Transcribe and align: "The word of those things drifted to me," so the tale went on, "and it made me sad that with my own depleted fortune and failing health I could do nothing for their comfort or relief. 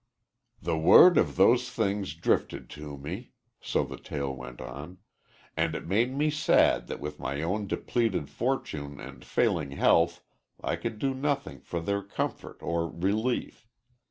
"The 0.59 0.79
word 0.79 1.15
of 1.19 1.35
those 1.35 1.69
things 1.69 2.15
drifted 2.15 2.71
to 2.71 2.97
me," 2.97 3.33
so 3.61 3.83
the 3.83 3.99
tale 3.99 4.35
went 4.35 4.59
on, 4.59 4.97
"and 5.55 5.75
it 5.75 5.85
made 5.85 6.11
me 6.17 6.31
sad 6.31 6.87
that 6.87 6.99
with 6.99 7.19
my 7.19 7.43
own 7.43 7.67
depleted 7.67 8.27
fortune 8.27 8.99
and 8.99 9.23
failing 9.23 9.73
health 9.73 10.23
I 10.59 10.75
could 10.75 10.97
do 10.97 11.13
nothing 11.13 11.59
for 11.61 11.79
their 11.79 12.01
comfort 12.01 12.57
or 12.61 12.89
relief. 12.89 13.67